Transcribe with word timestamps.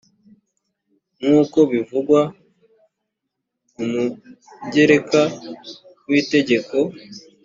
nk 1.23 1.31
uko 1.41 1.59
bivugwa 1.71 2.19
mu 3.85 3.89
mugereka 3.93 5.21
wa 5.27 6.11
w 6.11 6.11
itegeko 6.21 6.75